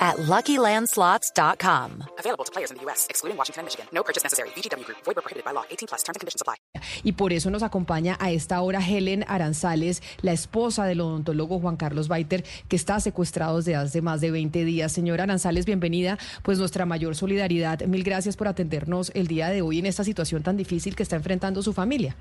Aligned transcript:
at 0.00 0.16
LuckyLandSlots.com. 0.16 2.04
Available 2.18 2.44
to 2.44 2.52
players 2.52 2.70
in 2.70 2.78
the 2.78 2.84
U.S., 2.86 3.06
excluding 3.10 3.36
Washington 3.36 3.60
and 3.60 3.66
Michigan. 3.66 3.86
No 3.92 4.02
purchase 4.02 4.24
necessary. 4.24 4.48
VGW 4.56 4.84
Group. 4.84 4.98
Void 5.04 5.16
where 5.16 5.22
prohibited 5.22 5.44
by 5.44 5.52
law. 5.52 5.64
18 5.70 5.88
plus. 5.88 6.02
Terms 6.02 6.16
and 6.16 6.20
conditions 6.20 6.40
apply. 6.40 6.56
Y 7.04 7.12
por 7.12 7.32
eso 7.32 7.50
nos 7.50 7.62
acompaña 7.62 8.16
a 8.20 8.30
esta 8.30 8.60
hora 8.62 8.80
Helen 8.80 9.24
Aranzales, 9.28 10.02
la 10.22 10.32
esposa 10.32 10.84
del 10.84 11.00
odontólogo 11.00 11.60
Juan 11.60 11.76
Carlos 11.76 12.08
Baiter, 12.08 12.44
que 12.68 12.76
está 12.76 13.00
secuestrado 13.00 13.58
desde 13.58 13.76
hace 13.76 14.02
más 14.02 14.20
de 14.20 14.30
20 14.30 14.64
días. 14.64 14.92
Señora 14.92 15.24
Aranzales, 15.24 15.66
bienvenida. 15.66 16.18
Pues 16.42 16.58
nuestra 16.58 16.86
mayor 16.86 17.14
solidaridad. 17.14 17.80
Mil 17.82 18.02
gracias 18.04 18.36
por 18.36 18.48
atendernos 18.48 19.12
el 19.14 19.26
día 19.26 19.48
de 19.48 19.62
hoy 19.62 19.78
en 19.78 19.86
esta 19.86 20.04
situación 20.04 20.42
tan 20.42 20.56
difícil 20.56 20.96
que 20.96 21.02
está 21.02 21.16
enfrentando 21.16 21.62
su 21.62 21.72
familia. 21.72 22.16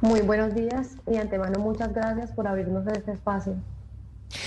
Muy 0.00 0.20
buenos 0.20 0.54
días 0.54 0.96
y 1.10 1.16
antemano 1.16 1.58
muchas 1.58 1.92
gracias 1.92 2.30
por 2.32 2.46
abrirnos 2.46 2.86
este 2.86 3.12
espacio. 3.12 3.56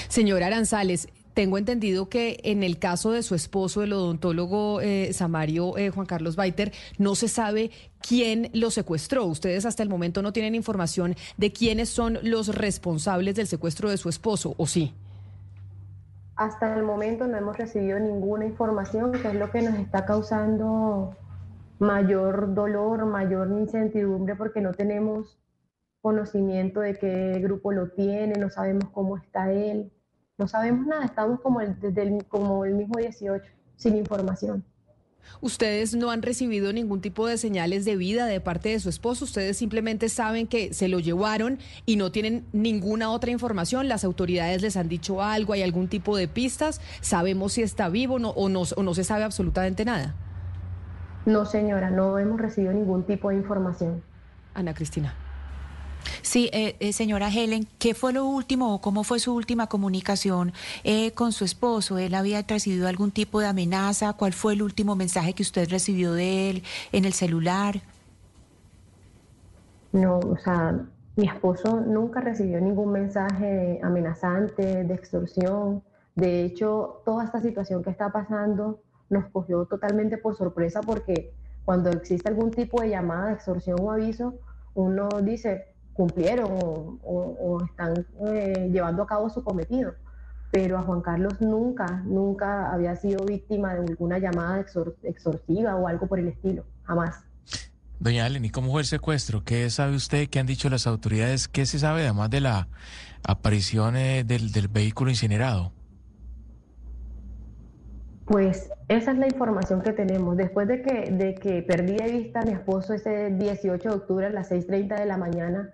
Señora 0.08 0.48
Aranzales, 0.48 1.08
tengo 1.34 1.58
entendido 1.58 2.10
que 2.10 2.40
en 2.44 2.64
el 2.64 2.80
caso 2.80 3.12
de 3.12 3.24
su 3.24 3.36
esposo, 3.36 3.84
el 3.84 3.94
odontólogo 3.94 4.82
eh, 4.82 5.12
Samario 5.14 5.78
eh, 5.78 5.90
Juan 5.90 6.06
Carlos 6.06 6.36
Baiter, 6.36 6.72
no 6.98 7.16
se 7.16 7.28
sabe 7.28 7.72
quién 8.02 8.50
lo 8.54 8.72
secuestró. 8.72 9.26
Ustedes 9.26 9.66
hasta 9.66 9.84
el 9.84 9.90
momento 9.90 10.22
no 10.22 10.34
tienen 10.34 10.56
información 10.56 11.16
de 11.38 11.52
quiénes 11.52 11.90
son 11.90 12.20
los 12.24 12.56
responsables 12.56 13.36
del 13.36 13.48
secuestro 13.48 13.90
de 13.90 13.98
su 13.98 14.10
esposo, 14.10 14.56
¿o 14.58 14.68
sí? 14.68 14.94
Hasta 16.36 16.74
el 16.74 16.84
momento 16.84 17.28
no 17.28 17.38
hemos 17.38 17.58
recibido 17.58 18.00
ninguna 18.00 18.46
información, 18.46 19.12
que 19.12 19.28
es 19.28 19.36
lo 19.36 19.52
que 19.52 19.62
nos 19.62 19.76
está 19.76 20.06
causando 20.06 21.16
mayor 21.80 22.54
dolor, 22.54 23.06
mayor 23.06 23.50
incertidumbre, 23.50 24.36
porque 24.36 24.62
no 24.62 24.74
tenemos 24.74 25.38
conocimiento 26.02 26.80
de 26.80 26.98
qué 26.98 27.40
grupo 27.42 27.72
lo 27.72 27.90
tiene, 27.90 28.36
no 28.40 28.50
sabemos 28.50 28.90
cómo 28.92 29.18
está 29.18 29.52
él. 29.52 29.92
No 30.40 30.48
sabemos 30.48 30.88
nada, 30.88 31.04
estamos 31.04 31.42
como 31.42 31.60
el, 31.60 31.78
desde 31.82 32.02
el, 32.02 32.26
como 32.26 32.64
el 32.64 32.74
mismo 32.74 32.98
18, 32.98 33.44
sin 33.76 33.98
información. 33.98 34.64
Ustedes 35.42 35.96
no 35.96 36.12
han 36.12 36.22
recibido 36.22 36.72
ningún 36.72 37.02
tipo 37.02 37.28
de 37.28 37.38
señales 37.38 37.84
de 37.84 37.98
vida 37.98 38.26
de 38.26 38.40
parte 38.40 38.70
de 38.70 38.80
su 38.80 38.88
esposo, 38.88 39.26
ustedes 39.26 39.58
simplemente 39.58 40.08
saben 40.08 40.48
que 40.48 40.74
se 40.74 40.88
lo 40.88 41.00
llevaron 41.00 41.60
y 41.86 41.98
no 41.98 42.14
tienen 42.14 42.46
ninguna 42.54 43.12
otra 43.12 43.32
información. 43.32 43.90
Las 43.90 44.06
autoridades 44.06 44.62
les 44.62 44.78
han 44.78 44.88
dicho 44.88 45.22
algo, 45.22 45.52
hay 45.52 45.62
algún 45.62 45.90
tipo 45.90 46.16
de 46.16 46.30
pistas, 46.30 46.80
sabemos 47.02 47.54
si 47.54 47.62
está 47.62 47.90
vivo 47.90 48.16
o, 48.16 48.50
no, 48.50 48.62
o 48.62 48.84
no 48.84 48.94
se 48.94 49.04
sabe 49.04 49.26
absolutamente 49.26 49.84
nada. 49.84 50.16
No, 51.26 51.46
señora, 51.46 51.92
no 51.92 52.18
hemos 52.18 52.40
recibido 52.40 52.72
ningún 52.72 53.04
tipo 53.04 53.30
de 53.30 53.36
información. 53.36 54.02
Ana 54.54 54.74
Cristina. 54.74 55.14
Sí, 56.22 56.50
eh, 56.54 56.76
eh, 56.80 56.94
señora 56.94 57.30
Helen, 57.30 57.68
¿qué 57.80 57.94
fue 57.94 58.14
lo 58.14 58.26
último 58.26 58.76
o 58.76 58.82
cómo 58.82 59.04
fue 59.04 59.20
su 59.20 59.34
última 59.34 59.68
comunicación 59.68 60.54
eh, 60.84 61.12
con 61.12 61.32
su 61.32 61.46
esposo? 61.46 61.98
¿Él 61.98 62.14
había 62.16 62.42
recibido 62.42 62.88
algún 62.88 63.12
tipo 63.12 63.40
de 63.40 63.48
amenaza? 63.48 64.14
¿Cuál 64.14 64.34
fue 64.34 64.54
el 64.54 64.62
último 64.62 64.96
mensaje 64.96 65.34
que 65.34 65.44
usted 65.44 65.70
recibió 65.70 66.14
de 66.14 66.50
él 66.50 66.64
en 66.92 67.06
el 67.06 67.14
celular? 67.14 67.82
No, 69.92 70.20
o 70.20 70.38
sea, 70.38 70.86
mi 71.16 71.28
esposo 71.28 71.82
nunca 71.82 72.22
recibió 72.22 72.62
ningún 72.62 72.92
mensaje 72.92 73.80
amenazante, 73.84 74.84
de 74.84 74.94
extorsión. 74.94 75.84
De 76.16 76.44
hecho, 76.46 77.02
toda 77.06 77.26
esta 77.26 77.42
situación 77.42 77.84
que 77.84 77.90
está 77.90 78.12
pasando 78.12 78.82
nos 79.10 79.26
cogió 79.32 79.66
totalmente 79.66 80.18
por 80.18 80.36
sorpresa 80.38 80.82
porque 80.82 81.34
cuando 81.66 81.90
existe 81.90 82.30
algún 82.30 82.52
tipo 82.52 82.82
de 82.82 82.90
llamada 82.90 83.28
de 83.28 83.34
extorsión 83.34 83.80
o 83.82 83.92
aviso, 83.92 84.36
uno 84.76 85.10
dice, 85.24 85.66
cumplieron 86.00 86.50
o, 87.04 87.62
están 87.66 88.08
eh, 88.26 88.70
llevando 88.72 89.04
a 89.04 89.06
cabo 89.06 89.30
su 89.30 89.44
cometido. 89.44 89.96
Pero 90.50 90.78
a 90.78 90.82
Juan 90.84 91.02
Carlos 91.02 91.42
nunca, 91.42 92.02
nunca 92.06 92.72
había 92.72 92.96
sido 92.96 93.26
víctima 93.26 93.74
de 93.74 93.82
alguna 93.82 94.18
llamada 94.18 94.66
exortiva 95.04 95.76
o 95.76 95.90
algo 95.90 96.08
por 96.08 96.20
el 96.20 96.30
estilo, 96.30 96.64
jamás. 96.84 97.26
Doña 98.00 98.26
Ellen, 98.26 98.46
¿y 98.46 98.50
cómo 98.50 98.72
fue 98.72 98.80
el 98.82 98.88
secuestro? 98.88 99.44
¿Qué 99.44 99.70
sabe 99.70 99.98
usted? 99.98 100.30
¿Qué 100.30 100.40
han 100.40 100.46
dicho 100.46 100.70
las 100.70 100.88
autoridades? 100.88 101.50
¿Qué 101.50 101.66
se 101.66 101.80
sabe 101.80 102.04
además 102.04 102.30
de 102.30 102.40
la 102.40 102.70
aparición 103.24 103.98
eh, 103.98 104.24
del, 104.24 104.54
del 104.54 104.70
vehículo 104.70 105.12
incinerado? 105.12 105.74
Pues 108.24 108.72
esa 108.88 109.12
es 109.12 109.18
la 109.18 109.28
información 109.28 109.82
que 109.82 109.92
tenemos. 109.92 110.38
Después 110.38 110.66
de 110.70 110.82
que, 110.82 111.12
de 111.12 111.36
que 111.36 111.62
perdí 111.62 111.98
de 111.98 112.10
vista 112.10 112.40
a 112.40 112.46
mi 112.46 112.54
esposo 112.54 112.94
ese 112.94 113.32
18 113.32 113.90
de 113.90 113.96
octubre 113.96 114.28
a 114.28 114.30
las 114.30 114.50
6.30 114.50 114.98
de 114.98 115.06
la 115.06 115.18
mañana, 115.18 115.74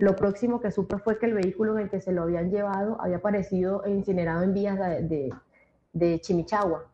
lo 0.00 0.16
próximo 0.16 0.60
que 0.60 0.70
supe 0.70 0.98
fue 0.98 1.18
que 1.18 1.26
el 1.26 1.34
vehículo 1.34 1.76
en 1.76 1.84
el 1.84 1.90
que 1.90 2.00
se 2.00 2.10
lo 2.10 2.22
habían 2.22 2.50
llevado 2.50 3.00
había 3.00 3.18
aparecido 3.18 3.82
incinerado 3.86 4.42
en 4.42 4.54
vías 4.54 4.78
de, 4.78 5.30
de, 5.92 6.20
Chimichagua. 6.20 6.86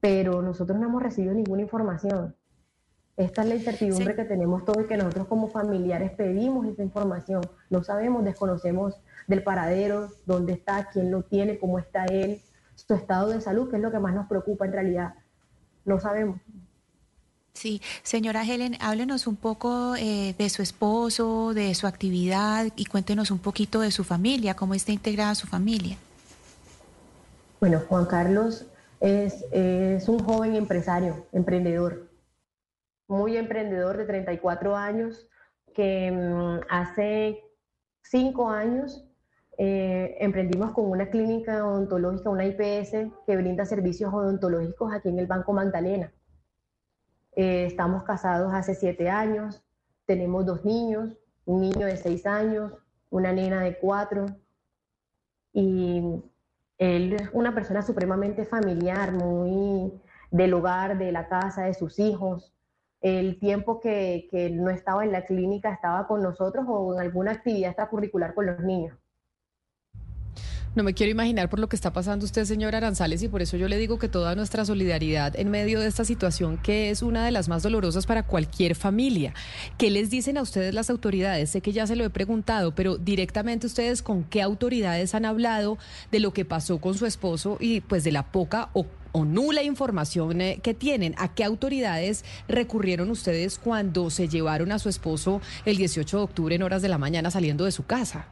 Pero 0.00 0.42
nosotros 0.42 0.76
no 0.78 0.88
hemos 0.88 1.02
recibido 1.02 1.34
ninguna 1.34 1.62
información. 1.62 2.34
Esta 3.16 3.42
es 3.42 3.48
la 3.48 3.54
incertidumbre 3.54 4.16
que 4.16 4.24
tenemos 4.24 4.64
todos 4.64 4.84
y 4.84 4.88
que 4.88 4.96
nosotros 4.96 5.28
como 5.28 5.48
familiares 5.48 6.10
pedimos 6.10 6.66
esa 6.66 6.82
información. 6.82 7.42
No 7.70 7.84
sabemos, 7.84 8.24
desconocemos 8.24 9.00
del 9.28 9.44
paradero, 9.44 10.08
dónde 10.26 10.54
está, 10.54 10.88
quién 10.92 11.12
lo 11.12 11.22
tiene, 11.22 11.60
cómo 11.60 11.78
está 11.78 12.06
él, 12.06 12.40
su 12.74 12.94
estado 12.94 13.28
de 13.28 13.40
salud, 13.40 13.70
que 13.70 13.76
es 13.76 13.82
lo 13.82 13.92
que 13.92 14.00
más 14.00 14.14
nos 14.14 14.26
preocupa 14.26 14.66
en 14.66 14.72
realidad. 14.72 15.14
No 15.84 16.00
sabemos. 16.00 16.40
Sí, 17.58 17.82
señora 18.04 18.44
Helen, 18.44 18.76
háblenos 18.80 19.26
un 19.26 19.34
poco 19.34 19.96
eh, 19.96 20.32
de 20.38 20.48
su 20.48 20.62
esposo, 20.62 21.54
de 21.54 21.74
su 21.74 21.88
actividad 21.88 22.66
y 22.76 22.84
cuéntenos 22.84 23.32
un 23.32 23.40
poquito 23.40 23.80
de 23.80 23.90
su 23.90 24.04
familia, 24.04 24.54
cómo 24.54 24.74
está 24.74 24.92
integrada 24.92 25.34
su 25.34 25.48
familia. 25.48 25.96
Bueno, 27.58 27.82
Juan 27.88 28.06
Carlos 28.06 28.64
es, 29.00 29.44
un 30.06 30.20
joven 30.20 30.54
empresario, 30.54 31.26
emprendedor, 31.32 32.08
muy 33.08 33.36
emprendedor 33.36 33.96
de 33.96 34.04
34 34.04 34.76
años, 34.76 35.26
que 35.74 36.12
mm, 36.12 36.60
hace 36.70 37.42
cinco 38.02 38.50
años 38.50 39.04
eh, 39.58 40.16
emprendimos 40.20 40.70
con 40.70 40.88
una 40.88 41.10
clínica 41.10 41.66
odontológica, 41.66 42.30
una 42.30 42.46
IPS, 42.46 43.10
que 43.26 43.36
brinda 43.36 43.64
servicios 43.64 44.14
odontológicos 44.14 44.92
aquí 44.92 45.08
en 45.08 45.18
el 45.18 45.26
Banco 45.26 45.52
Magdalena. 45.52 46.12
Eh, 47.38 47.66
estamos 47.66 48.02
casados 48.02 48.52
hace 48.52 48.74
siete 48.74 49.08
años, 49.08 49.62
tenemos 50.06 50.44
dos 50.44 50.64
niños, 50.64 51.16
un 51.44 51.60
niño 51.60 51.86
de 51.86 51.96
seis 51.96 52.26
años, 52.26 52.72
una 53.10 53.32
nena 53.32 53.60
de 53.60 53.78
cuatro, 53.78 54.26
y 55.52 56.20
él 56.78 57.12
es 57.12 57.30
una 57.32 57.54
persona 57.54 57.82
supremamente 57.82 58.44
familiar, 58.44 59.12
muy 59.12 59.92
del 60.32 60.52
hogar, 60.52 60.98
de 60.98 61.12
la 61.12 61.28
casa, 61.28 61.66
de 61.66 61.74
sus 61.74 62.00
hijos. 62.00 62.52
El 63.00 63.38
tiempo 63.38 63.78
que, 63.78 64.26
que 64.32 64.50
no 64.50 64.68
estaba 64.68 65.04
en 65.04 65.12
la 65.12 65.24
clínica 65.24 65.72
estaba 65.72 66.08
con 66.08 66.24
nosotros 66.24 66.66
o 66.68 66.94
en 66.94 66.98
alguna 66.98 67.30
actividad 67.30 67.70
extracurricular 67.70 68.34
con 68.34 68.46
los 68.46 68.58
niños. 68.64 68.98
No 70.78 70.84
me 70.84 70.94
quiero 70.94 71.10
imaginar 71.10 71.50
por 71.50 71.58
lo 71.58 71.68
que 71.68 71.74
está 71.74 71.92
pasando 71.92 72.24
usted, 72.24 72.44
señor 72.44 72.76
Aranzales, 72.76 73.20
y 73.24 73.26
por 73.26 73.42
eso 73.42 73.56
yo 73.56 73.66
le 73.66 73.78
digo 73.78 73.98
que 73.98 74.08
toda 74.08 74.36
nuestra 74.36 74.64
solidaridad 74.64 75.34
en 75.34 75.50
medio 75.50 75.80
de 75.80 75.88
esta 75.88 76.04
situación, 76.04 76.56
que 76.56 76.90
es 76.90 77.02
una 77.02 77.24
de 77.24 77.32
las 77.32 77.48
más 77.48 77.64
dolorosas 77.64 78.06
para 78.06 78.22
cualquier 78.22 78.76
familia. 78.76 79.34
¿Qué 79.76 79.90
les 79.90 80.08
dicen 80.08 80.38
a 80.38 80.42
ustedes 80.42 80.72
las 80.74 80.88
autoridades? 80.88 81.50
Sé 81.50 81.62
que 81.62 81.72
ya 81.72 81.88
se 81.88 81.96
lo 81.96 82.04
he 82.04 82.10
preguntado, 82.10 82.76
pero 82.76 82.96
directamente 82.96 83.66
ustedes 83.66 84.02
con 84.02 84.22
qué 84.22 84.40
autoridades 84.40 85.16
han 85.16 85.24
hablado 85.24 85.78
de 86.12 86.20
lo 86.20 86.32
que 86.32 86.44
pasó 86.44 86.78
con 86.78 86.94
su 86.94 87.06
esposo 87.06 87.56
y 87.58 87.80
pues 87.80 88.04
de 88.04 88.12
la 88.12 88.30
poca 88.30 88.68
o 88.72 88.86
o 89.10 89.24
nula 89.24 89.62
información 89.62 90.40
eh, 90.42 90.60
que 90.62 90.74
tienen. 90.74 91.14
¿A 91.16 91.34
qué 91.34 91.42
autoridades 91.42 92.24
recurrieron 92.46 93.10
ustedes 93.10 93.58
cuando 93.58 94.10
se 94.10 94.28
llevaron 94.28 94.70
a 94.70 94.78
su 94.78 94.90
esposo 94.90 95.40
el 95.64 95.78
18 95.78 96.18
de 96.18 96.22
octubre 96.22 96.54
en 96.54 96.62
horas 96.62 96.82
de 96.82 96.88
la 96.88 96.98
mañana 96.98 97.30
saliendo 97.32 97.64
de 97.64 97.72
su 97.72 97.84
casa? 97.86 98.28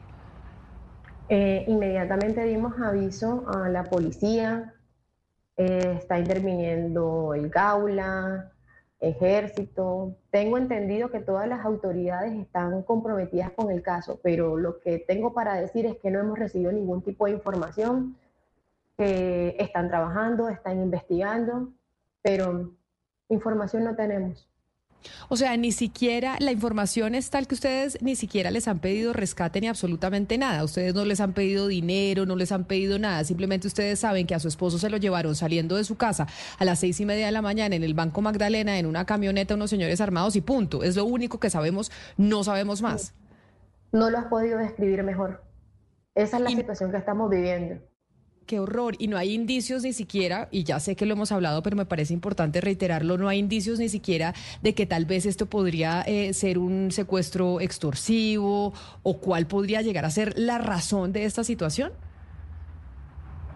Eh, 1.29 1.65
inmediatamente 1.67 2.45
dimos 2.45 2.75
aviso 2.81 3.45
a 3.49 3.69
la 3.69 3.85
policía, 3.85 4.75
eh, 5.57 5.95
está 5.99 6.19
interviniendo 6.19 7.35
el 7.35 7.51
Gaula, 7.51 8.53
ejército. 9.01 10.17
Tengo 10.31 10.57
entendido 10.57 11.11
que 11.11 11.21
todas 11.21 11.49
las 11.49 11.65
autoridades 11.65 12.33
están 12.35 12.83
comprometidas 12.83 13.51
con 13.51 13.71
el 13.71 13.83
caso, 13.83 14.21
pero 14.23 14.57
lo 14.57 14.81
que 14.81 14.99
tengo 14.99 15.35
para 15.35 15.55
decir 15.55 15.87
es 15.87 15.97
que 15.97 16.11
no 16.11 16.21
hemos 16.21 16.39
recibido 16.39 16.71
ningún 16.73 17.03
tipo 17.03 17.27
de 17.27 17.33
información, 17.33 18.17
que 18.97 19.57
están 19.59 19.89
trabajando, 19.89 20.49
están 20.49 20.81
investigando, 20.81 21.73
pero 22.23 22.73
información 23.29 23.85
no 23.85 23.95
tenemos. 23.97 24.49
O 25.29 25.37
sea, 25.37 25.57
ni 25.57 25.73
siquiera 25.73 26.37
la 26.41 26.53
información 26.53 27.15
es 27.15 27.31
tal 27.31 27.47
que 27.47 27.55
ustedes 27.55 27.99
ni 28.03 28.17
siquiera 28.17 28.51
les 28.51 28.69
han 28.69 28.79
pedido 28.79 29.13
rescate 29.13 29.61
ni 29.61 29.69
absolutamente 29.69 30.39
nada. 30.39 30.65
Ustedes 30.65 30.95
no 30.95 31.05
les 31.05 31.21
han 31.21 31.33
pedido 31.33 31.67
dinero, 31.67 32.27
no 32.27 32.37
les 32.37 32.53
han 32.53 32.65
pedido 32.65 32.99
nada. 32.99 33.25
Simplemente 33.25 33.67
ustedes 33.67 34.01
saben 34.01 34.27
que 34.27 34.35
a 34.35 34.41
su 34.41 34.49
esposo 34.49 34.79
se 34.79 34.91
lo 34.91 34.97
llevaron 34.97 35.35
saliendo 35.35 35.77
de 35.77 35.85
su 35.85 35.97
casa 35.97 36.27
a 36.59 36.65
las 36.65 36.81
seis 36.81 37.01
y 37.01 37.07
media 37.07 37.27
de 37.27 37.33
la 37.33 37.43
mañana 37.43 37.77
en 37.77 37.85
el 37.85 37.95
Banco 37.95 38.21
Magdalena 38.23 38.79
en 38.79 38.87
una 38.87 39.05
camioneta 39.05 39.55
unos 39.55 39.71
señores 39.71 40.01
armados 40.01 40.37
y 40.37 40.41
punto. 40.41 40.83
Es 40.83 40.97
lo 40.97 41.05
único 41.05 41.41
que 41.41 41.51
sabemos, 41.51 41.91
no 42.17 42.45
sabemos 42.45 42.83
más. 42.83 43.15
No 43.93 44.11
lo 44.11 44.19
has 44.19 44.27
podido 44.27 44.59
describir 44.59 45.03
mejor. 45.03 45.43
Esa 46.15 46.39
es 46.39 46.43
la 46.43 46.51
situación 46.51 46.91
que 46.91 46.97
estamos 46.97 47.31
viviendo 47.31 47.81
qué 48.47 48.61
horror. 48.61 48.95
Y 48.99 49.09
no 49.09 49.17
hay 49.17 49.35
indicios 49.35 49.83
ni 49.83 49.93
siquiera, 49.93 50.49
y 50.51 50.65
ya 50.65 50.81
sé 50.81 50.97
que 50.97 51.05
lo 51.05 51.13
hemos 51.15 51.33
hablado, 51.33 51.63
pero 51.63 51.77
me 51.77 51.85
parece 51.85 52.15
importante 52.15 52.61
reiterarlo, 52.61 53.19
no 53.19 53.29
hay 53.29 53.39
indicios 53.39 53.79
ni 53.79 53.89
siquiera 53.89 54.35
de 54.63 54.75
que 54.75 54.87
tal 54.87 55.05
vez 55.05 55.27
esto 55.27 55.47
podría 55.47 56.03
eh, 56.03 56.33
ser 56.33 56.59
un 56.59 56.91
secuestro 56.91 57.61
extorsivo 57.61 58.73
o 59.03 59.19
cuál 59.19 59.47
podría 59.47 59.83
llegar 59.83 60.05
a 60.05 60.11
ser 60.11 60.39
la 60.39 60.59
razón 60.59 61.13
de 61.13 61.25
esta 61.25 61.45
situación. 61.45 61.93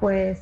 Pues 0.00 0.40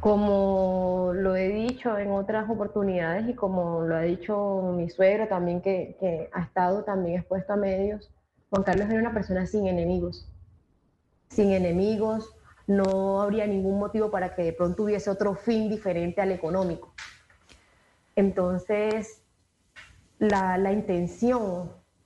como 0.00 1.12
lo 1.14 1.34
he 1.34 1.48
dicho 1.48 1.98
en 1.98 2.10
otras 2.12 2.48
oportunidades 2.48 3.28
y 3.28 3.34
como 3.34 3.82
lo 3.82 3.96
ha 3.96 4.02
dicho 4.02 4.72
mi 4.76 4.88
suegro 4.90 5.26
también 5.26 5.60
que, 5.60 5.96
que 5.98 6.28
ha 6.32 6.42
estado 6.42 6.84
también 6.84 7.18
expuesto 7.18 7.54
a 7.54 7.56
medios, 7.56 8.10
Juan 8.50 8.62
Carlos 8.62 8.88
era 8.88 9.00
una 9.00 9.12
persona 9.12 9.46
sin 9.46 9.66
enemigos, 9.66 10.28
sin 11.28 11.50
enemigos, 11.50 12.32
no 12.66 13.22
habría 13.22 13.46
ningún 13.46 13.78
motivo 13.78 14.10
para 14.10 14.34
que 14.34 14.42
de 14.42 14.52
pronto 14.52 14.84
hubiese 14.84 15.10
otro 15.10 15.34
fin 15.34 15.68
diferente 15.68 16.20
al 16.20 16.32
económico. 16.32 16.92
Entonces, 18.16 19.22
la, 20.18 20.58
la 20.58 20.72
intención 20.72 21.70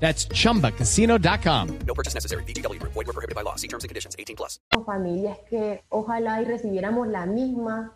That's 0.00 0.26
chumbacasino.com. 0.28 1.78
No 1.86 1.94
purchase 1.94 2.14
necessary. 2.14 2.42
VGW 2.44 2.80
Group. 2.80 2.92
Void 2.94 3.06
were 3.06 3.12
prohibited 3.12 3.36
by 3.36 3.42
law. 3.42 3.56
See 3.56 3.68
terms 3.68 3.84
and 3.84 3.90
conditions. 3.90 4.16
18 4.18 4.34
plus. 4.34 4.60
familias 4.86 5.38
que 5.48 5.84
ojalá 5.90 6.40
y 6.40 6.46
recibiéramos 6.46 7.06
la 7.06 7.26
misma, 7.26 7.92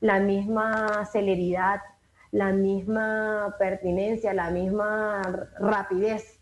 la 0.00 0.18
misma 0.18 1.06
celeridad, 1.10 1.80
la 2.32 2.52
misma 2.52 3.54
pertinencia, 3.58 4.34
la 4.34 4.50
misma 4.50 5.22
rapidez 5.60 6.40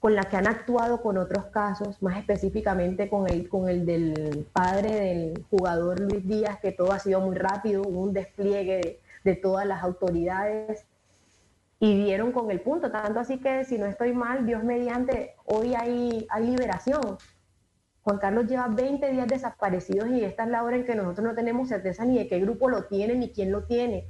con 0.00 0.14
la 0.14 0.24
que 0.24 0.36
han 0.36 0.46
actuado 0.46 1.02
con 1.02 1.18
otros 1.18 1.46
casos, 1.46 2.00
más 2.02 2.18
específicamente 2.18 3.08
con 3.08 3.28
el, 3.28 3.48
con 3.48 3.68
el 3.68 3.84
del 3.84 4.46
padre 4.52 4.92
del 4.92 5.44
jugador 5.50 5.98
Luis 5.98 6.24
Díaz, 6.26 6.60
que 6.60 6.70
todo 6.70 6.92
ha 6.92 7.00
sido 7.00 7.20
muy 7.20 7.34
rápido, 7.34 7.82
un 7.82 8.12
despliegue 8.12 8.76
de, 8.76 9.00
de 9.24 9.34
todas 9.34 9.66
las 9.66 9.82
autoridades 9.82 10.86
y 11.80 12.04
dieron 12.04 12.32
con 12.32 12.50
el 12.50 12.60
punto, 12.60 12.90
tanto 12.90 13.20
así 13.20 13.38
que 13.38 13.64
si 13.64 13.78
no 13.78 13.86
estoy 13.86 14.12
mal, 14.12 14.44
Dios 14.44 14.64
mediante, 14.64 15.36
hoy 15.44 15.74
hay, 15.74 16.26
hay 16.30 16.46
liberación. 16.46 17.18
Juan 18.02 18.18
Carlos 18.18 18.46
lleva 18.46 18.68
20 18.68 19.10
días 19.12 19.28
desaparecidos 19.28 20.08
y 20.08 20.24
esta 20.24 20.44
es 20.44 20.50
la 20.50 20.64
hora 20.64 20.76
en 20.76 20.84
que 20.84 20.94
nosotros 20.94 21.26
no 21.26 21.34
tenemos 21.34 21.68
certeza 21.68 22.04
ni 22.04 22.18
de 22.18 22.26
qué 22.26 22.40
grupo 22.40 22.68
lo 22.68 22.86
tiene 22.86 23.14
ni 23.14 23.30
quién 23.32 23.52
lo 23.52 23.64
tiene. 23.64 24.08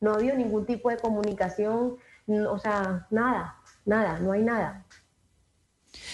No 0.00 0.10
ha 0.10 0.14
habido 0.16 0.36
ningún 0.36 0.66
tipo 0.66 0.90
de 0.90 0.98
comunicación, 0.98 1.96
o 2.26 2.58
sea, 2.58 3.06
nada, 3.10 3.56
nada, 3.86 4.18
no 4.18 4.32
hay 4.32 4.42
nada. 4.42 4.84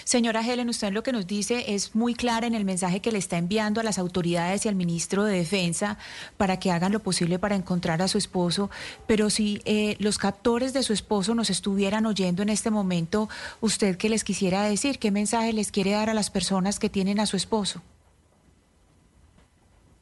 Señora 0.03 0.41
Helen, 0.41 0.69
usted 0.69 0.91
lo 0.91 1.03
que 1.03 1.11
nos 1.11 1.27
dice 1.27 1.73
es 1.73 1.95
muy 1.95 2.15
clara 2.15 2.47
en 2.47 2.55
el 2.55 2.65
mensaje 2.65 2.99
que 2.99 3.11
le 3.11 3.17
está 3.17 3.37
enviando 3.37 3.81
a 3.81 3.83
las 3.83 3.99
autoridades 3.99 4.65
y 4.65 4.69
al 4.69 4.75
ministro 4.75 5.23
de 5.23 5.37
Defensa 5.37 5.97
para 6.37 6.57
que 6.57 6.71
hagan 6.71 6.91
lo 6.91 6.99
posible 6.99 7.39
para 7.39 7.55
encontrar 7.55 8.01
a 8.01 8.07
su 8.07 8.17
esposo. 8.17 8.69
Pero 9.07 9.29
si 9.29 9.61
eh, 9.65 9.95
los 9.99 10.17
captores 10.17 10.73
de 10.73 10.83
su 10.83 10.93
esposo 10.93 11.35
nos 11.35 11.49
estuvieran 11.49 12.05
oyendo 12.05 12.41
en 12.41 12.49
este 12.49 12.71
momento, 12.71 13.29
¿usted 13.59 13.97
qué 13.97 14.09
les 14.09 14.23
quisiera 14.23 14.63
decir? 14.63 14.99
¿Qué 14.99 15.11
mensaje 15.11 15.53
les 15.53 15.71
quiere 15.71 15.91
dar 15.91 16.09
a 16.09 16.13
las 16.13 16.29
personas 16.29 16.79
que 16.79 16.89
tienen 16.89 17.19
a 17.19 17.25
su 17.25 17.37
esposo? 17.37 17.81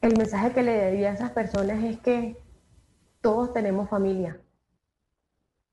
El 0.02 0.18
mensaje 0.18 0.54
que 0.54 0.64
le 0.64 0.78
daría 0.78 1.12
a 1.12 1.14
esas 1.14 1.32
personas 1.32 1.84
es 1.84 2.00
que 2.00 2.38
todos 3.22 3.54
tenemos 3.54 3.90
familia. 3.90 4.40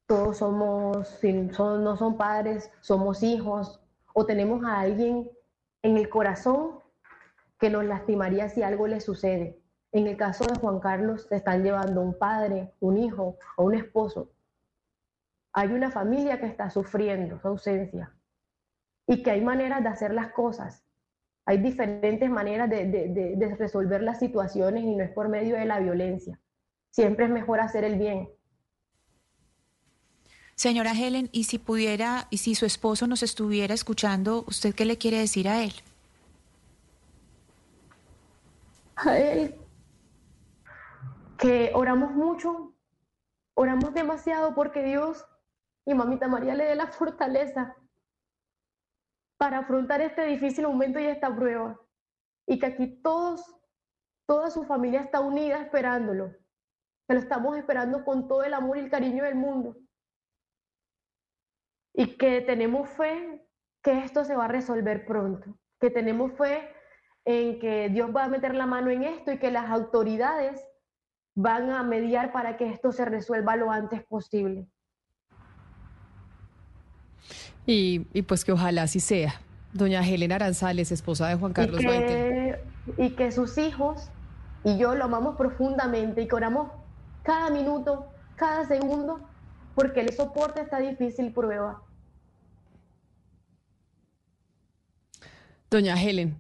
Todos 0.07 0.39
somos, 0.39 1.09
no 1.23 1.97
son 1.97 2.17
padres, 2.17 2.71
somos 2.81 3.23
hijos, 3.23 3.81
o 4.19 4.25
tenemos 4.25 4.65
a 4.65 4.81
alguien 4.81 5.31
en 5.83 5.99
el 5.99 6.09
corazón 6.09 6.81
que 7.61 7.69
nos 7.69 7.85
lastimaría 7.85 8.49
si 8.49 8.63
algo 8.63 8.87
le 8.87 9.01
sucede. 9.01 9.61
En 9.93 10.07
el 10.07 10.17
caso 10.17 10.47
de 10.47 10.59
Juan 10.59 10.81
Carlos, 10.81 11.27
se 11.29 11.37
están 11.37 11.63
llevando 11.63 12.01
un 12.01 12.19
padre, 12.19 12.73
un 12.81 12.97
hijo 12.97 13.37
o 13.59 13.65
un 13.65 13.75
esposo. 13.75 14.31
Hay 15.53 15.69
una 15.69 15.91
familia 15.91 16.41
que 16.41 16.47
está 16.47 16.71
sufriendo 16.71 17.39
su 17.41 17.49
ausencia 17.49 18.11
y 19.07 19.23
que 19.23 19.33
hay 19.33 19.43
maneras 19.43 19.83
de 19.83 19.91
hacer 19.91 20.15
las 20.15 20.33
cosas. 20.33 20.83
Hay 21.45 21.59
diferentes 21.59 22.31
maneras 22.31 22.71
de, 22.71 22.87
de 22.87 23.57
resolver 23.57 24.03
las 24.03 24.19
situaciones 24.19 24.85
y 24.85 24.97
no 24.97 25.05
es 25.05 25.11
por 25.11 25.29
medio 25.29 25.57
de 25.57 25.67
la 25.67 25.79
violencia. 25.79 26.41
Siempre 26.89 27.27
es 27.27 27.31
mejor 27.31 27.61
hacer 27.61 27.85
el 27.85 27.99
bien. 27.99 28.31
Señora 30.57 30.93
Helen, 30.93 31.29
y 31.33 31.45
si 31.45 31.59
pudiera, 31.59 32.29
y 32.31 32.39
si 32.39 32.55
su 32.55 32.65
esposo 32.65 33.07
nos 33.07 33.23
estuviera 33.23 33.75
escuchando, 33.75 34.43
¿usted 34.49 34.75
qué 34.75 34.87
le 34.87 34.97
quiere 34.97 35.19
decir 35.19 35.49
a 35.49 35.63
él? 35.63 35.73
A 38.97 39.19
él 39.19 39.55
que 41.37 41.73
oramos 41.75 42.13
mucho, 42.13 42.73
oramos 43.55 43.93
demasiado 43.93 44.55
porque 44.55 44.83
Dios 44.83 45.27
y 45.85 45.93
mamita 45.93 46.27
María 46.27 46.55
le 46.55 46.65
dé 46.65 46.75
la 46.75 46.87
fortaleza 46.87 47.77
para 49.37 49.59
afrontar 49.59 50.01
este 50.01 50.25
difícil 50.25 50.67
momento 50.67 50.99
y 50.99 51.05
esta 51.05 51.37
prueba. 51.37 51.79
Y 52.47 52.59
que 52.59 52.65
aquí 52.65 52.87
todos, 53.03 53.43
toda 54.25 54.51
su 54.51 54.65
familia 54.65 55.03
está 55.03 55.21
unida 55.21 55.61
esperándolo. 55.61 56.33
Que 57.07 57.15
lo 57.15 57.21
estamos 57.21 57.59
esperando 57.59 58.07
con 58.07 58.27
todo 58.27 58.43
el 58.43 58.55
amor 58.55 58.79
y 58.79 58.81
el 58.81 58.91
cariño 58.91 59.23
del 59.25 59.35
mundo 59.35 59.77
y 61.97 62.17
que 62.19 62.43
tenemos 62.43 62.89
fe 62.91 63.43
que 63.83 64.05
esto 64.05 64.25
se 64.25 64.37
va 64.37 64.45
a 64.45 64.49
resolver 64.49 65.07
pronto, 65.07 65.57
que 65.81 65.91
tenemos 65.91 66.33
fe 66.33 66.69
en 67.25 67.59
que 67.59 67.89
Dios 67.89 68.11
va 68.15 68.25
a 68.25 68.29
meter 68.29 68.55
la 68.55 68.67
mano 68.67 68.91
en 68.91 69.03
esto 69.03 69.33
y 69.33 69.39
que 69.39 69.51
las 69.51 69.71
autoridades 69.71 70.63
van 71.35 71.71
a 71.71 71.83
mediar 71.83 72.33
para 72.33 72.57
que 72.57 72.71
esto 72.71 72.93
se 72.93 73.05
resuelva 73.05 73.57
lo 73.57 73.71
antes 73.71 74.03
posible. 74.05 74.67
Y, 77.65 78.01
pues 78.23 78.45
que 78.45 78.53
ojalá 78.53 78.83
así 78.83 79.01
sea. 79.01 79.41
Doña 79.73 80.07
Helena 80.07 80.37
Aranzales, 80.37 80.93
esposa 80.93 81.29
de 81.29 81.35
Juan 81.35 81.53
Carlos 81.53 81.81
y 81.81 81.87
que, 81.87 82.61
Y 82.97 83.11
que 83.11 83.33
sus 83.33 83.59
hijos 83.59 84.11
y 84.63 84.79
yo 84.79 84.95
lo 84.95 85.05
amamos 85.05 85.37
profundamente 85.37 86.23
y 86.23 86.29
que 86.29 86.35
oramos 86.35 86.71
cada 87.23 87.51
minuto, 87.51 88.07
cada 88.37 88.65
segundo, 88.67 89.21
porque 89.75 90.01
el 90.01 90.13
soporte 90.13 90.61
está 90.61 90.79
difícil 90.79 91.33
prueba. 91.33 91.83
Doña 95.71 96.01
Helen, 96.01 96.37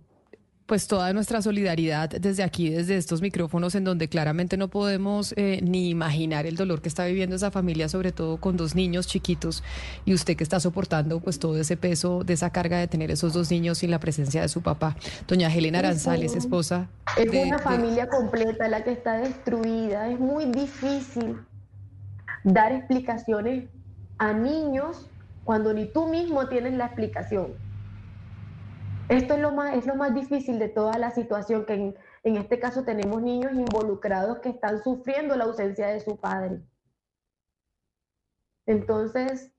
pues 0.66 0.88
toda 0.88 1.12
nuestra 1.12 1.40
solidaridad 1.42 2.11
desde 2.11 2.42
aquí, 2.42 2.71
desde 2.71 2.97
estos 2.97 3.23
micrófonos 3.23 3.75
en 3.75 3.85
donde 3.85 4.09
claramente 4.09 4.56
no 4.56 4.68
podemos 4.68 5.33
eh, 5.37 5.61
ni 5.62 5.90
imaginar 5.90 6.47
el 6.47 6.56
dolor 6.56 6.83
que 6.83 6.88
está 6.88 7.06
viviendo 7.06 7.37
esa 7.37 7.50
familia, 7.50 7.88
sobre 7.88 8.12
todo 8.12 8.37
con 8.38 8.56
dos 8.56 8.75
niños 8.75 9.06
chiquitos 9.06 9.62
y 10.04 10.12
usted 10.12 10.37
que 10.37 10.45
está 10.45 10.61
soportando 10.61 11.21
pues 11.21 11.38
todo 11.38 11.59
ese 11.59 11.76
peso 11.76 12.25
de 12.25 12.35
esa 12.35 12.50
carga 12.50 12.78
de 12.78 12.88
tener 12.88 13.11
esos 13.11 13.33
dos 13.33 13.50
niños 13.50 13.78
sin 13.78 13.90
la 13.90 14.00
presencia 14.00 14.42
de 14.42 14.49
su 14.49 14.61
papá. 14.61 14.97
Doña 15.26 15.52
Helen 15.52 15.76
Aranzales, 15.76 16.35
esposa. 16.35 16.88
Es 17.16 17.30
una 17.30 17.59
familia 17.59 18.09
completa 18.09 18.68
la 18.68 18.83
que 18.83 18.92
está 18.92 19.18
destruida, 19.18 20.11
es 20.11 20.18
muy 20.18 20.47
difícil 20.47 21.37
dar 22.42 22.73
explicaciones 22.73 23.64
a 24.18 24.33
niños 24.33 25.06
cuando 25.45 25.73
ni 25.73 25.87
tú 25.87 26.09
mismo 26.09 26.49
tienes 26.49 26.75
la 26.75 26.87
explicación. 26.87 27.65
Esto 29.09 29.35
es 29.35 29.41
lo 29.41 29.53
más, 29.53 29.77
es 29.77 29.87
lo 29.87 29.95
más 29.95 30.15
difícil 30.15 30.59
de 30.59 30.69
toda 30.69 30.99
la 30.99 31.11
situación, 31.11 31.65
que 31.65 31.95
en, 32.23 32.37
este 32.37 32.59
caso 32.59 32.85
tenemos 32.85 33.23
niños 33.23 33.53
involucrados 33.53 34.41
que 34.41 34.49
están 34.49 34.83
sufriendo 34.83 35.37
la 35.37 35.45
ausencia 35.45 35.89
de 35.89 36.01
su 36.01 36.17
padre. 36.17 36.61
Entonces, 38.67 39.57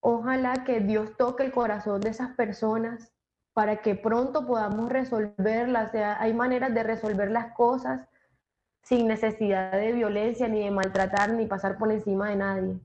Ojalá 0.00 0.64
que 0.64 0.80
Dios 0.80 1.16
toque 1.16 1.44
el 1.44 1.52
corazón 1.52 2.00
de 2.00 2.10
esas 2.10 2.34
personas 2.34 3.12
para 3.52 3.82
que 3.82 3.96
pronto 3.96 4.46
podamos 4.46 4.90
resolverlas. 4.90 5.92
Hay 5.94 6.32
maneras 6.32 6.72
de 6.72 6.84
resolver 6.84 7.30
las 7.30 7.52
cosas 7.54 8.08
sin 8.82 9.08
necesidad 9.08 9.72
de 9.72 9.92
violencia, 9.92 10.48
ni 10.48 10.62
de 10.62 10.70
maltratar, 10.70 11.32
ni 11.32 11.46
pasar 11.46 11.76
por 11.78 11.90
encima 11.90 12.30
de 12.30 12.36
nadie. 12.36 12.80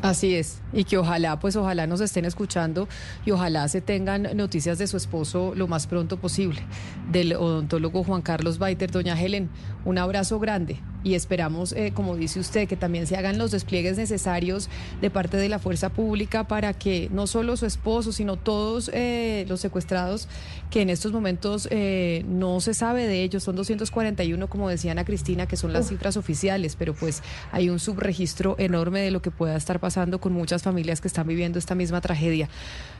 Así 0.00 0.36
es, 0.36 0.60
y 0.72 0.84
que 0.84 0.96
ojalá, 0.96 1.40
pues 1.40 1.56
ojalá 1.56 1.88
nos 1.88 2.00
estén 2.00 2.24
escuchando 2.24 2.86
y 3.26 3.32
ojalá 3.32 3.66
se 3.66 3.80
tengan 3.80 4.28
noticias 4.36 4.78
de 4.78 4.86
su 4.86 4.96
esposo 4.96 5.54
lo 5.56 5.66
más 5.66 5.88
pronto 5.88 6.18
posible, 6.18 6.62
del 7.10 7.32
odontólogo 7.34 8.04
Juan 8.04 8.22
Carlos 8.22 8.58
Baiter. 8.58 8.92
Doña 8.92 9.20
Helen, 9.20 9.50
un 9.84 9.98
abrazo 9.98 10.38
grande 10.38 10.80
y 11.04 11.14
esperamos, 11.14 11.72
eh, 11.72 11.92
como 11.94 12.16
dice 12.16 12.40
usted, 12.40 12.66
que 12.66 12.76
también 12.76 13.06
se 13.06 13.16
hagan 13.16 13.38
los 13.38 13.50
despliegues 13.50 13.96
necesarios 13.96 14.68
de 15.00 15.10
parte 15.10 15.36
de 15.36 15.48
la 15.48 15.58
fuerza 15.58 15.90
pública 15.90 16.48
para 16.48 16.72
que 16.72 17.08
no 17.12 17.26
solo 17.26 17.56
su 17.56 17.66
esposo, 17.66 18.12
sino 18.12 18.36
todos 18.36 18.90
eh, 18.92 19.44
los 19.48 19.60
secuestrados, 19.60 20.28
que 20.70 20.82
en 20.82 20.90
estos 20.90 21.12
momentos 21.12 21.68
eh, 21.70 22.24
no 22.28 22.60
se 22.60 22.74
sabe 22.74 23.06
de 23.06 23.22
ellos, 23.22 23.44
son 23.44 23.56
241, 23.56 24.48
como 24.48 24.68
decía 24.68 24.92
Ana 24.92 25.04
Cristina, 25.04 25.46
que 25.46 25.56
son 25.56 25.72
las 25.72 25.88
cifras 25.88 26.16
oficiales, 26.16 26.76
pero 26.76 26.94
pues 26.94 27.22
hay 27.52 27.70
un 27.70 27.78
subregistro 27.78 28.56
enorme 28.58 29.00
de 29.00 29.10
lo 29.10 29.22
que 29.22 29.30
pueda 29.30 29.56
estar 29.56 29.80
pasando 29.80 30.20
con 30.20 30.32
muchas 30.32 30.62
familias 30.62 31.00
que 31.00 31.08
están 31.08 31.26
viviendo 31.26 31.58
esta 31.58 31.74
misma 31.74 32.00
tragedia. 32.00 32.48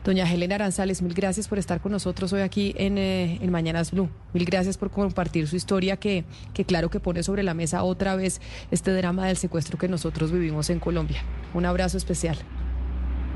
Doña 0.04 0.30
Helena 0.32 0.54
Aranzales, 0.54 1.02
mil 1.02 1.14
gracias 1.14 1.48
por 1.48 1.58
estar 1.58 1.80
con 1.80 1.92
nosotros 1.92 2.32
hoy 2.32 2.42
aquí 2.42 2.74
en, 2.78 2.96
en 2.96 3.50
Mañanas 3.50 3.90
Blue. 3.90 4.08
Mil 4.32 4.44
gracias 4.44 4.78
por 4.78 4.90
compartir 4.90 5.48
su 5.48 5.56
historia 5.56 5.96
que, 5.96 6.24
que 6.54 6.64
claro 6.64 6.90
que 6.90 7.00
pone 7.00 7.22
sobre 7.22 7.42
la 7.42 7.54
mesa 7.54 7.82
otra 7.88 8.16
vez 8.16 8.40
este 8.70 8.92
drama 8.92 9.26
del 9.26 9.36
secuestro 9.36 9.78
que 9.78 9.88
nosotros 9.88 10.32
vivimos 10.32 10.70
en 10.70 10.80
Colombia. 10.80 11.22
Un 11.54 11.66
abrazo 11.66 11.96
especial. 11.96 12.36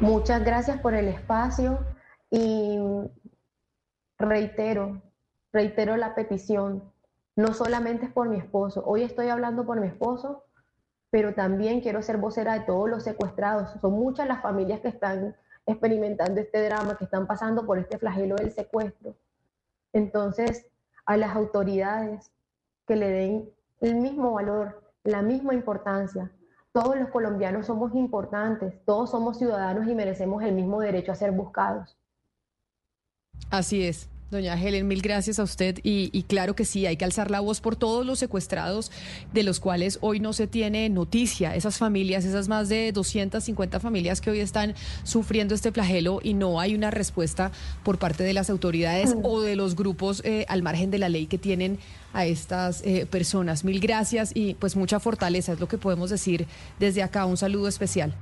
Muchas 0.01 0.45
gracias 0.45 0.81
por 0.81 0.95
el 0.95 1.09
espacio 1.09 1.79
y 2.31 2.79
reitero, 4.19 5.03
reitero 5.53 5.97
la 5.97 6.15
petición. 6.15 6.93
No 7.37 7.55
solamente 7.55 8.07
es 8.07 8.13
por 8.13 8.29
mi 8.29 8.37
esposo. 8.37 8.83
Hoy 8.85 9.03
estoy 9.03 9.29
hablando 9.29 9.65
por 9.65 9.81
mi 9.81 9.87
esposo, 9.87 10.45
pero 11.11 11.35
también 11.35 11.81
quiero 11.81 12.03
ser 12.03 12.19
vocera 12.19 12.55
de 12.55 12.67
todos 12.67 12.89
los 12.89 13.05
secuestrados. 13.05 13.71
Son 13.81 13.93
muchas 13.93 14.27
las 14.27 14.43
familias 14.43 14.81
que 14.81 14.89
están 14.89 15.37
experimentando 15.67 16.41
este 16.41 16.65
drama, 16.65 16.97
que 16.97 17.05
están 17.05 17.27
pasando 17.27 17.65
por 17.67 17.79
este 17.79 17.99
flagelo 17.99 18.37
del 18.37 18.51
secuestro. 18.51 19.15
Entonces, 19.93 20.67
a 21.05 21.17
las 21.17 21.37
autoridades 21.37 22.33
que 22.87 22.97
le 22.97 23.09
den 23.09 23.51
el 23.83 23.97
mismo 23.97 24.33
valor, 24.33 24.95
la 25.05 25.23
misma 25.23 25.55
importancia. 25.55 26.33
Todos 26.73 26.97
los 26.97 27.11
colombianos 27.11 27.67
somos 27.67 27.95
importantes, 27.95 28.83
todos 28.87 29.11
somos 29.11 29.39
ciudadanos 29.39 29.89
y 29.89 29.95
merecemos 29.95 30.43
el 30.43 30.55
mismo 30.55 30.81
derecho 30.81 31.13
a 31.13 31.17
ser 31.17 31.33
buscados. 31.33 31.99
Así 33.51 33.87
es. 33.87 34.09
Doña 34.33 34.55
Helen, 34.55 34.89
mil 34.89 35.03
gracias 35.03 35.39
a 35.39 35.43
usted 35.43 35.79
y, 35.83 36.23
claro 36.23 36.57
que 36.57 36.65
sí, 36.65 36.87
hay 36.87 36.97
que 36.97 37.05
alzar 37.05 37.31
la 37.31 37.41
voz 37.41 37.61
por 37.61 37.77
todos 37.77 38.07
los 38.07 38.19
secuestrados 38.19 38.91
de 39.35 39.43
los 39.43 39.61
cuales 39.61 39.99
hoy 40.01 40.21
no 40.21 40.33
se 40.33 40.47
tiene 40.47 40.89
noticia, 40.89 41.55
esas 41.55 41.77
familias, 41.77 42.25
esas 42.25 42.49
más 42.49 42.71
de 42.71 42.93
250 42.93 43.79
familias 43.79 44.23
que 44.23 44.31
hoy 44.31 44.41
están 44.41 44.75
sufriendo 45.03 45.55
este 45.55 45.71
flagelo 45.71 46.19
y 46.23 46.33
no 46.33 46.61
hay 46.61 46.75
una 46.75 46.91
respuesta 46.91 47.53
por 47.85 47.99
parte 47.99 48.25
de 48.25 48.33
las 48.33 48.49
autoridades 48.49 49.15
mm. 49.15 49.21
o 49.23 49.43
de 49.43 49.55
los 49.55 49.77
grupos 49.77 50.23
eh, 50.25 50.47
al 50.49 50.63
margen 50.63 50.91
de 50.91 50.99
la 50.99 51.11
ley 51.11 51.27
que 51.27 51.37
tienen 51.37 51.79
a 52.15 52.25
estas 52.25 52.81
eh, 52.87 53.05
personas. 53.05 53.65
Mil 53.65 53.81
gracias 53.81 54.33
y 54.35 54.55
pues 54.55 54.77
mucha 54.77 54.99
fortaleza 54.99 55.53
es 55.53 55.61
lo 55.61 55.69
que 55.69 55.77
podemos 55.77 56.09
decir 56.09 56.47
desde 56.81 57.03
acá. 57.03 57.27
Un 57.27 57.37
saludo 57.37 57.69
especial. 57.69 58.15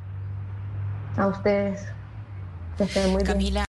A 1.16 1.28
ustedes. 1.28 1.80
Camila. 3.24 3.69